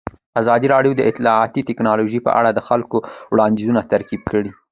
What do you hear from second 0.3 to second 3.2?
ازادي راډیو د اطلاعاتی تکنالوژي په اړه د خلکو